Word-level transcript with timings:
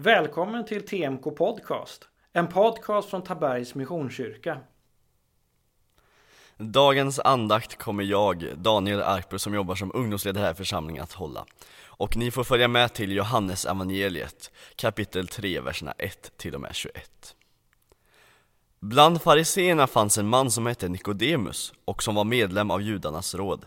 Välkommen 0.00 0.64
till 0.64 0.86
TMK 0.86 1.36
Podcast, 1.36 2.08
en 2.32 2.48
podcast 2.48 3.10
från 3.10 3.22
Tabergs 3.22 3.74
Missionskyrka. 3.74 4.60
Dagens 6.56 7.18
andakt 7.18 7.78
kommer 7.78 8.04
jag, 8.04 8.44
Daniel 8.56 9.02
Arper, 9.02 9.38
som 9.38 9.54
jobbar 9.54 9.74
som 9.74 9.92
ungdomsledare 9.94 10.44
här 10.44 10.52
i 10.52 10.54
församlingen, 10.54 11.02
att 11.02 11.12
hålla. 11.12 11.46
Och 11.84 12.16
ni 12.16 12.30
får 12.30 12.44
följa 12.44 12.68
med 12.68 12.94
till 12.94 13.12
Johannes 13.12 13.66
evangeliet, 13.66 14.50
kapitel 14.76 15.28
3, 15.28 15.60
verserna 15.60 15.92
1 15.98 16.32
till 16.36 16.54
och 16.54 16.60
med 16.60 16.74
21. 16.74 17.36
Bland 18.80 19.22
fariseerna 19.22 19.86
fanns 19.86 20.18
en 20.18 20.28
man 20.28 20.50
som 20.50 20.66
hette 20.66 20.88
Nikodemus 20.88 21.72
och 21.84 22.02
som 22.02 22.14
var 22.14 22.24
medlem 22.24 22.70
av 22.70 22.82
judarnas 22.82 23.34
råd. 23.34 23.66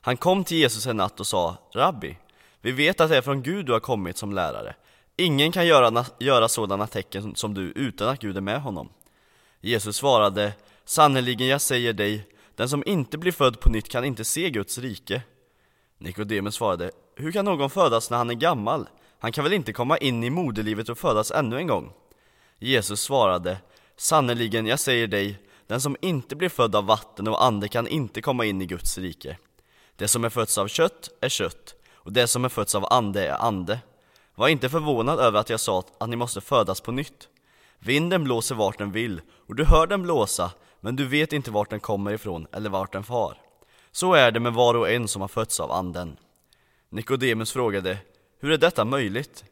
Han 0.00 0.16
kom 0.16 0.44
till 0.44 0.58
Jesus 0.58 0.86
en 0.86 0.96
natt 0.96 1.20
och 1.20 1.26
sa, 1.26 1.56
Rabbi, 1.74 2.16
vi 2.60 2.72
vet 2.72 3.00
att 3.00 3.10
det 3.10 3.16
är 3.16 3.22
från 3.22 3.42
Gud 3.42 3.66
du 3.66 3.72
har 3.72 3.80
kommit 3.80 4.16
som 4.16 4.32
lärare. 4.32 4.74
Ingen 5.20 5.52
kan 5.52 5.66
göra, 5.66 6.04
göra 6.18 6.48
sådana 6.48 6.86
tecken 6.86 7.34
som 7.34 7.54
du 7.54 7.62
utan 7.62 8.08
att 8.08 8.20
Gud 8.20 8.36
är 8.36 8.40
med 8.40 8.60
honom. 8.60 8.88
Jesus 9.60 9.96
svarade, 9.96 10.52
sannerligen 10.84 11.48
jag 11.48 11.60
säger 11.60 11.92
dig, 11.92 12.28
den 12.56 12.68
som 12.68 12.82
inte 12.86 13.18
blir 13.18 13.32
född 13.32 13.60
på 13.60 13.70
nytt 13.70 13.88
kan 13.88 14.04
inte 14.04 14.24
se 14.24 14.50
Guds 14.50 14.78
rike. 14.78 15.22
Nikodemus 15.98 16.54
svarade, 16.54 16.90
hur 17.16 17.32
kan 17.32 17.44
någon 17.44 17.70
födas 17.70 18.10
när 18.10 18.18
han 18.18 18.30
är 18.30 18.34
gammal? 18.34 18.88
Han 19.18 19.32
kan 19.32 19.44
väl 19.44 19.52
inte 19.52 19.72
komma 19.72 19.98
in 19.98 20.24
i 20.24 20.30
moderlivet 20.30 20.88
och 20.88 20.98
födas 20.98 21.30
ännu 21.30 21.56
en 21.56 21.66
gång? 21.66 21.92
Jesus 22.58 23.00
svarade, 23.00 23.58
sannerligen 23.96 24.66
jag 24.66 24.80
säger 24.80 25.06
dig, 25.06 25.38
den 25.66 25.80
som 25.80 25.96
inte 26.00 26.36
blir 26.36 26.48
född 26.48 26.76
av 26.76 26.86
vatten 26.86 27.28
och 27.28 27.44
ande 27.44 27.68
kan 27.68 27.88
inte 27.88 28.20
komma 28.20 28.44
in 28.44 28.62
i 28.62 28.66
Guds 28.66 28.98
rike. 28.98 29.38
Det 29.96 30.08
som 30.08 30.24
är 30.24 30.28
fötts 30.28 30.58
av 30.58 30.68
kött 30.68 31.10
är 31.20 31.28
kött, 31.28 31.74
och 31.92 32.12
det 32.12 32.26
som 32.26 32.44
är 32.44 32.48
fötts 32.48 32.74
av 32.74 32.92
ande 32.92 33.26
är 33.26 33.42
ande. 33.42 33.78
Var 34.38 34.48
inte 34.48 34.68
förvånad 34.68 35.20
över 35.20 35.40
att 35.40 35.50
jag 35.50 35.60
sa 35.60 35.84
att 35.98 36.08
ni 36.08 36.16
måste 36.16 36.40
födas 36.40 36.80
på 36.80 36.92
nytt. 36.92 37.28
Vinden 37.78 38.24
blåser 38.24 38.54
vart 38.54 38.78
den 38.78 38.92
vill, 38.92 39.20
och 39.48 39.54
du 39.54 39.64
hör 39.64 39.86
den 39.86 40.02
blåsa, 40.02 40.50
men 40.80 40.96
du 40.96 41.06
vet 41.06 41.32
inte 41.32 41.50
vart 41.50 41.70
den 41.70 41.80
kommer 41.80 42.12
ifrån 42.12 42.46
eller 42.52 42.70
vart 42.70 42.92
den 42.92 43.04
far. 43.04 43.40
Så 43.92 44.14
är 44.14 44.30
det 44.30 44.40
med 44.40 44.52
var 44.52 44.74
och 44.74 44.90
en 44.90 45.08
som 45.08 45.20
har 45.20 45.28
fötts 45.28 45.60
av 45.60 45.72
anden. 45.72 46.16
Nikodemus 46.88 47.52
frågade, 47.52 47.98
hur 48.40 48.50
är 48.50 48.58
detta 48.58 48.84
möjligt? 48.84 49.44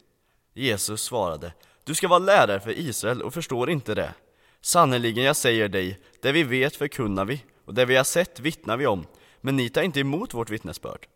Jesus 0.54 1.02
svarade, 1.02 1.52
du 1.84 1.94
ska 1.94 2.08
vara 2.08 2.18
lärare 2.18 2.60
för 2.60 2.78
Israel 2.78 3.22
och 3.22 3.34
förstår 3.34 3.70
inte 3.70 3.94
det. 3.94 4.14
Sannerligen, 4.60 5.24
jag 5.24 5.36
säger 5.36 5.68
dig, 5.68 6.00
det 6.22 6.32
vi 6.32 6.42
vet 6.42 6.76
förkunnar 6.76 7.24
vi, 7.24 7.44
och 7.64 7.74
det 7.74 7.84
vi 7.84 7.96
har 7.96 8.04
sett 8.04 8.40
vittnar 8.40 8.76
vi 8.76 8.86
om, 8.86 9.06
men 9.40 9.56
ni 9.56 9.68
tar 9.68 9.82
inte 9.82 10.00
emot 10.00 10.34
vårt 10.34 10.50
vittnesbörd. 10.50 11.06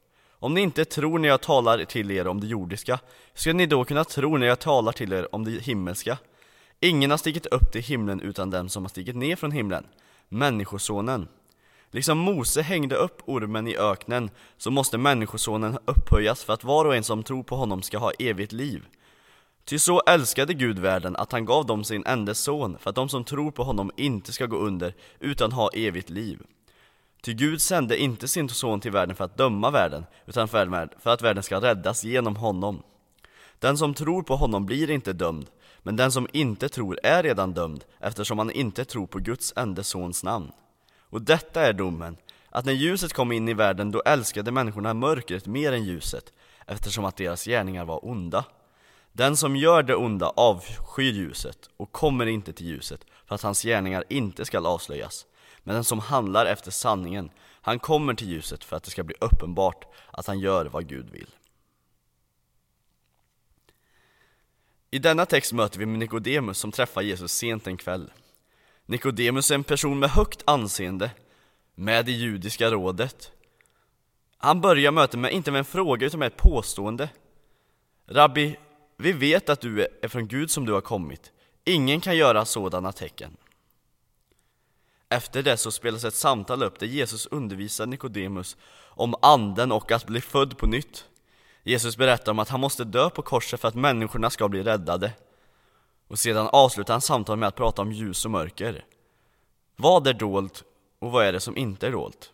Om 0.43 0.55
ni 0.55 0.61
inte 0.61 0.85
tror 0.85 1.19
när 1.19 1.29
jag 1.29 1.41
talar 1.41 1.85
till 1.85 2.11
er 2.11 2.27
om 2.27 2.41
det 2.41 2.47
jordiska, 2.47 3.01
ska 3.35 3.53
ni 3.53 3.67
då 3.67 3.85
kunna 3.85 4.05
tro 4.05 4.37
när 4.37 4.47
jag 4.47 4.59
talar 4.59 4.93
till 4.93 5.13
er 5.13 5.35
om 5.35 5.45
det 5.45 5.51
himmelska? 5.51 6.19
Ingen 6.81 7.11
har 7.11 7.19
stigit 7.19 7.47
upp 7.47 7.73
till 7.73 7.83
himlen 7.83 8.21
utan 8.21 8.51
den 8.51 8.69
som 8.69 8.85
har 8.85 8.89
stigit 8.89 9.17
ner 9.17 9.37
från 9.37 9.53
himlen, 9.53 9.87
Människosonen. 10.29 11.29
Liksom 11.91 12.19
Mose 12.19 12.63
hängde 12.63 12.97
upp 12.97 13.23
ormen 13.27 13.67
i 13.67 13.77
öknen, 13.77 14.31
så 14.57 14.71
måste 14.71 14.99
Människosonen 14.99 15.79
upphöjas 15.85 16.45
för 16.45 16.53
att 16.53 16.65
var 16.65 16.85
och 16.85 16.97
en 16.97 17.05
som 17.05 17.23
tror 17.23 17.43
på 17.43 17.57
honom 17.57 17.83
ska 17.83 17.99
ha 17.99 18.11
evigt 18.19 18.53
liv. 18.53 18.85
Ty 19.65 19.79
så 19.79 20.01
älskade 20.01 20.55
Gud 20.55 20.79
världen 20.79 21.17
att 21.17 21.33
han 21.33 21.45
gav 21.45 21.67
dem 21.67 21.85
sin 21.85 22.07
enda 22.07 22.35
son, 22.35 22.79
för 22.79 22.91
att 22.91 22.97
de 22.97 23.09
som 23.09 23.25
tror 23.25 23.51
på 23.51 23.63
honom 23.63 23.91
inte 23.97 24.33
ska 24.33 24.47
gå 24.47 24.57
under, 24.57 24.95
utan 25.19 25.53
ha 25.53 25.69
evigt 25.69 26.11
liv. 26.11 26.43
Ty 27.23 27.35
Gud 27.35 27.63
sände 27.63 27.99
inte 27.99 28.29
sin 28.29 28.49
son 28.49 28.81
till 28.81 28.91
världen 28.91 29.17
för 29.17 29.25
att 29.25 29.37
döma 29.37 29.71
världen, 29.71 30.05
utan 30.27 30.49
för 30.49 30.87
att 31.05 31.23
världen 31.23 31.43
ska 31.43 31.61
räddas 31.61 32.05
genom 32.05 32.37
honom. 32.37 32.83
Den 33.59 33.79
som 33.79 33.95
tror 33.95 34.23
på 34.23 34.37
honom 34.37 34.67
blir 34.67 34.91
inte 34.91 35.13
dömd, 35.13 35.47
men 35.83 35.97
den 35.97 36.13
som 36.13 36.29
inte 36.33 36.69
tror 36.69 36.99
är 37.03 37.23
redan 37.23 37.53
dömd, 37.53 37.85
eftersom 37.99 38.39
han 38.39 38.51
inte 38.51 38.85
tror 38.85 39.07
på 39.07 39.19
Guds 39.19 39.53
enda 39.57 39.83
sons 39.83 40.25
namn. 40.25 40.53
Och 41.01 41.23
detta 41.23 41.67
är 41.67 41.73
domen, 41.73 42.17
att 42.51 42.65
när 42.65 42.73
ljuset 42.73 43.13
kom 43.13 43.33
in 43.33 43.49
i 43.49 43.55
världen, 43.55 43.91
då 43.91 44.03
älskade 44.03 44.51
människorna 44.51 44.95
mörkret 44.95 45.47
mer 45.47 45.73
än 45.73 45.85
ljuset, 45.85 46.33
eftersom 46.67 47.05
att 47.05 47.17
deras 47.17 47.45
gärningar 47.45 47.85
var 47.85 48.05
onda. 48.05 48.45
Den 49.13 49.37
som 49.37 49.57
gör 49.57 49.83
det 49.83 49.95
onda 49.95 50.27
avskyr 50.27 51.13
ljuset 51.13 51.59
och 51.77 51.93
kommer 51.93 52.27
inte 52.27 52.53
till 52.53 52.67
ljuset, 52.67 53.01
för 53.27 53.35
att 53.35 53.43
hans 53.43 53.63
gärningar 53.63 54.05
inte 54.09 54.45
skall 54.45 54.67
avslöjas. 54.67 55.27
Men 55.63 55.75
den 55.75 55.85
som 55.85 55.99
handlar 55.99 56.47
efter 56.47 56.71
sanningen, 56.71 57.31
han 57.63 57.79
kommer 57.79 58.15
till 58.15 58.29
ljuset 58.29 58.65
för 58.65 58.77
att 58.77 58.83
det 58.83 58.91
ska 58.91 59.03
bli 59.03 59.15
uppenbart 59.21 59.85
att 60.11 60.27
han 60.27 60.39
gör 60.39 60.67
vad 60.67 60.89
Gud 60.89 61.11
vill. 61.11 61.35
I 64.91 64.99
denna 64.99 65.27
text 65.27 65.53
möter 65.53 65.79
vi 65.79 65.87
Nikodemus 65.87 66.59
som 66.59 66.73
träffar 66.73 67.03
Jesus 67.03 67.33
sent 67.33 67.67
en 67.67 67.77
kväll. 67.77 68.13
Nikodemus 68.87 69.51
är 69.51 69.55
en 69.55 69.65
person 69.65 69.99
med 69.99 70.11
högt 70.11 70.43
anseende, 70.47 71.11
med 71.75 72.09
i 72.09 72.13
judiska 72.13 72.71
rådet. 72.71 73.33
Han 74.39 74.61
börjar 74.61 74.93
mötet 74.93 75.21
med, 75.21 75.33
inte 75.33 75.51
med 75.51 75.59
en 75.59 75.65
fråga 75.65 76.07
utan 76.07 76.21
med 76.21 76.27
ett 76.27 76.37
påstående. 76.37 77.09
Rabbi, 78.07 78.57
vi 78.97 79.13
vet 79.13 79.49
att 79.49 79.61
du 79.61 79.89
är 80.03 80.09
från 80.09 80.29
Gud 80.29 80.51
som 80.51 80.67
du 80.67 80.73
har 80.73 80.81
kommit. 80.81 81.33
Ingen 81.65 82.01
kan 82.01 82.17
göra 82.17 82.45
sådana 82.45 82.93
tecken. 82.93 83.37
Efter 85.13 85.43
det 85.43 85.57
så 85.57 85.71
spelas 85.71 86.05
ett 86.05 86.15
samtal 86.15 86.63
upp 86.63 86.79
där 86.79 86.87
Jesus 86.87 87.27
undervisar 87.27 87.87
Nikodemus 87.87 88.57
om 88.83 89.15
anden 89.23 89.73
och 89.73 89.93
att 89.93 90.07
bli 90.07 90.21
född 90.21 90.59
på 90.59 90.67
nytt. 90.67 91.05
Jesus 91.63 91.97
berättar 91.97 92.33
om 92.33 92.39
att 92.39 92.49
han 92.49 92.61
måste 92.61 92.85
dö 92.85 93.11
på 93.11 93.23
korset 93.23 93.61
för 93.61 93.69
att 93.69 93.75
människorna 93.75 94.31
ska 94.31 94.49
bli 94.49 94.63
räddade. 94.63 95.13
Och 96.09 96.19
sedan 96.19 96.49
avslutar 96.53 96.95
han 96.95 97.01
samtalet 97.01 97.39
med 97.39 97.47
att 97.47 97.57
prata 97.57 97.83
om 97.83 97.93
ljus 97.93 98.25
och 98.25 98.31
mörker. 98.31 98.85
Vad 99.77 100.07
är 100.07 100.13
dolt 100.13 100.65
och 100.99 101.11
vad 101.11 101.27
är 101.27 101.33
det 101.33 101.41
som 101.41 101.57
inte 101.57 101.87
är 101.87 101.93
dolt? 101.93 102.31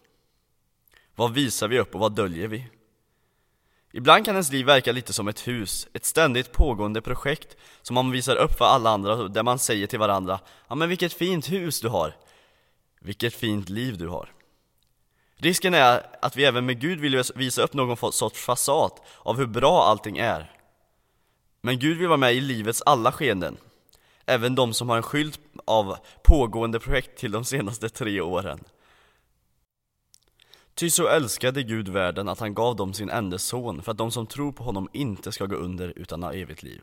Vad 1.15 1.32
visar 1.32 1.69
vi 1.69 1.78
upp 1.78 1.94
och 1.94 2.00
vad 2.00 2.12
döljer 2.12 2.48
vi? 2.48 2.69
Ibland 3.92 4.25
kan 4.25 4.34
ens 4.34 4.53
liv 4.53 4.66
verka 4.66 4.92
lite 4.92 5.12
som 5.12 5.28
ett 5.28 5.48
hus, 5.48 5.88
ett 5.92 6.04
ständigt 6.04 6.53
pågående 6.53 7.00
projekt 7.00 7.56
som 7.82 7.94
man 7.94 8.10
visar 8.10 8.36
upp 8.36 8.59
för 8.59 8.65
alla 8.65 8.91
andra, 8.91 9.28
där 9.28 9.42
man 9.42 9.59
säger 9.59 9.86
till 9.86 9.98
varandra 9.98 10.41
Ja 10.69 10.75
men 10.75 10.88
vilket 10.88 11.12
fint 11.12 11.50
hus 11.53 11.81
du 11.81 11.88
har! 11.88 12.15
Vilket 13.06 13.34
fint 13.34 13.69
liv 13.69 13.99
du 13.99 14.09
har! 14.09 14.33
Risken 15.37 15.75
är 15.75 16.06
att 16.22 16.37
vi 16.37 16.44
även 16.44 16.67
med 16.67 16.81
Gud 16.81 17.00
vill 17.00 17.22
visa 17.34 17.62
upp 17.62 17.72
någon 17.72 18.12
sorts 18.12 18.41
fasad 18.41 18.93
av 19.19 19.37
hur 19.37 19.47
bra 19.47 19.83
allting 19.83 20.19
är. 20.19 20.53
Men 21.61 21.78
Gud 21.78 21.99
vill 21.99 22.09
vara 22.09 22.16
med 22.16 22.34
i 22.34 22.41
livets 22.41 22.83
alla 22.87 23.12
skeenden, 23.12 23.56
även 24.25 24.55
de 24.55 24.75
som 24.75 24.89
har 24.89 24.97
en 24.97 25.03
skylt 25.03 25.41
av 25.65 25.97
pågående 26.25 26.81
projekt 26.81 27.19
till 27.19 27.31
de 27.31 27.45
senaste 27.45 27.89
tre 27.89 28.21
åren. 28.21 28.65
Ty 30.75 30.91
så 30.91 31.09
älskade 31.09 31.62
Gud 31.62 31.89
världen 31.89 32.28
att 32.28 32.41
han 32.41 32.55
gav 32.55 32.77
dem 32.77 32.95
sin 32.95 33.11
enda 33.11 33.39
son 33.39 33.83
för 33.83 33.93
att 33.93 33.99
de 33.99 34.11
som 34.11 34.27
tror 34.27 34.53
på 34.53 34.65
honom 34.65 34.89
inte 34.93 35.33
ska 35.33 35.47
gå 35.47 35.56
under 35.56 35.93
utan 35.97 36.22
ha 36.22 36.33
evigt 36.33 36.62
liv. 36.62 36.83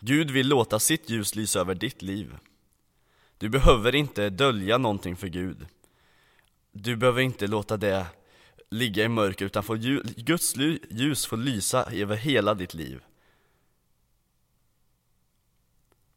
Gud 0.00 0.30
vill 0.30 0.48
låta 0.48 0.78
sitt 0.78 1.10
ljus 1.10 1.34
lysa 1.34 1.60
över 1.60 1.74
ditt 1.74 2.02
liv. 2.02 2.38
Du 3.38 3.48
behöver 3.48 3.94
inte 3.94 4.30
dölja 4.30 4.78
någonting 4.78 5.16
för 5.16 5.28
Gud. 5.28 5.66
Du 6.72 6.96
behöver 6.96 7.20
inte 7.20 7.46
låta 7.46 7.76
det 7.76 8.06
ligga 8.70 9.04
i 9.04 9.08
mörker 9.08 9.44
utan 9.44 9.62
få 9.62 9.74
Guds 10.16 10.56
ljus 10.90 11.26
får 11.26 11.36
lysa 11.36 11.84
över 11.92 12.16
hela 12.16 12.54
ditt 12.54 12.74
liv. 12.74 13.02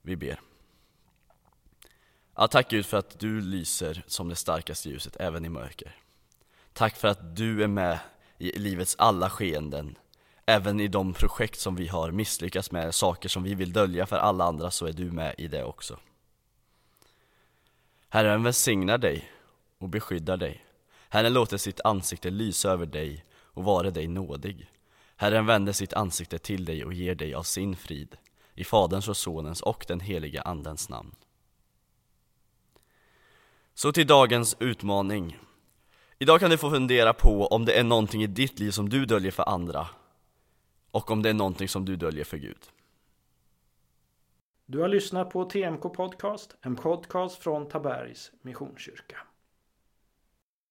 Vi 0.01 0.15
ber. 0.15 0.39
Ja, 2.35 2.47
tack 2.47 2.69
Gud 2.69 2.85
för 2.85 2.97
att 2.97 3.19
du 3.19 3.41
lyser 3.41 4.03
som 4.07 4.29
det 4.29 4.35
starkaste 4.35 4.89
ljuset 4.89 5.15
även 5.19 5.45
i 5.45 5.49
mörker. 5.49 5.95
Tack 6.73 6.95
för 6.95 7.07
att 7.07 7.35
du 7.35 7.63
är 7.63 7.67
med 7.67 7.99
i 8.37 8.59
livets 8.59 8.95
alla 8.99 9.29
skeenden. 9.29 9.97
Även 10.45 10.79
i 10.79 10.87
de 10.87 11.13
projekt 11.13 11.59
som 11.59 11.75
vi 11.75 11.87
har 11.87 12.11
misslyckats 12.11 12.71
med, 12.71 12.95
saker 12.95 13.29
som 13.29 13.43
vi 13.43 13.55
vill 13.55 13.73
dölja 13.73 14.05
för 14.05 14.17
alla 14.17 14.45
andra, 14.45 14.71
så 14.71 14.85
är 14.85 14.93
du 14.93 15.11
med 15.11 15.35
i 15.37 15.47
det 15.47 15.63
också. 15.63 15.99
Herren 18.13 18.43
välsignar 18.43 18.97
dig 18.97 19.31
och 19.77 19.89
beskyddar 19.89 20.37
dig. 20.37 20.65
Herren 21.09 21.33
låter 21.33 21.57
sitt 21.57 21.81
ansikte 21.83 22.29
lysa 22.29 22.71
över 22.71 22.85
dig 22.85 23.25
och 23.31 23.63
vara 23.63 23.91
dig 23.91 24.07
nådig. 24.07 24.71
Herren 25.15 25.45
vänder 25.45 25.73
sitt 25.73 25.93
ansikte 25.93 26.37
till 26.37 26.65
dig 26.65 26.85
och 26.85 26.93
ger 26.93 27.15
dig 27.15 27.33
av 27.33 27.43
sin 27.43 27.75
frid. 27.75 28.17
I 28.55 28.63
Faderns 28.63 29.07
och 29.07 29.17
Sonens 29.17 29.61
och 29.61 29.85
den 29.87 29.99
heliga 29.99 30.41
Andens 30.41 30.89
namn. 30.89 31.15
Så 33.73 33.91
till 33.91 34.07
dagens 34.07 34.55
utmaning. 34.59 35.39
Idag 36.19 36.39
kan 36.39 36.49
du 36.49 36.57
få 36.57 36.69
fundera 36.69 37.13
på 37.13 37.47
om 37.47 37.65
det 37.65 37.79
är 37.79 37.83
någonting 37.83 38.23
i 38.23 38.27
ditt 38.27 38.59
liv 38.59 38.71
som 38.71 38.89
du 38.89 39.05
döljer 39.05 39.31
för 39.31 39.49
andra 39.49 39.87
och 40.91 41.11
om 41.11 41.21
det 41.21 41.29
är 41.29 41.33
någonting 41.33 41.67
som 41.67 41.85
du 41.85 41.95
döljer 41.95 42.25
för 42.25 42.37
Gud. 42.37 42.61
Du 44.71 44.79
har 44.79 44.87
lyssnat 44.87 45.29
på 45.29 45.45
TMK 45.45 45.81
Podcast, 45.81 46.57
en 46.61 46.75
podcast 46.75 47.43
från 47.43 47.67
Tabergs 47.67 48.31
Missionskyrka. 48.41 49.17